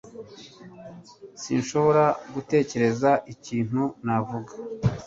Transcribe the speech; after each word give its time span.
Sinshobora 1.41 2.03
gutekereza 2.33 3.11
ikintu 3.33 3.81
navuga 4.05 4.51